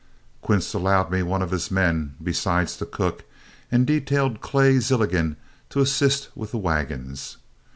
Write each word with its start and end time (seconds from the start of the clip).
Quince 0.41 0.73
allowed 0.73 1.11
me 1.11 1.21
one 1.21 1.43
of 1.43 1.51
his 1.51 1.69
men 1.69 2.15
besides 2.23 2.75
the 2.75 2.87
cook, 2.87 3.23
and 3.71 3.85
detailed 3.85 4.41
Clay 4.41 4.77
Zilligan 4.79 5.35
to 5.69 5.79
assist 5.79 6.29
with 6.35 6.49
the 6.49 6.57
wagons. 6.57 7.37